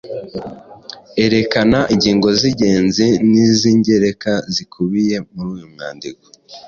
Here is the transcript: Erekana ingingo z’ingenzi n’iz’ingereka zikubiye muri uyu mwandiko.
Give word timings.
Erekana 1.25 1.79
ingingo 1.93 2.27
z’ingenzi 2.39 3.07
n’iz’ingereka 3.29 4.31
zikubiye 4.53 5.15
muri 5.33 5.47
uyu 5.55 5.67
mwandiko. 5.73 6.23